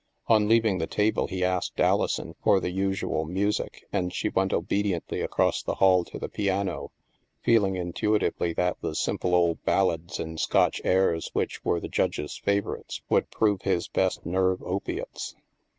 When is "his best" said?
13.61-14.25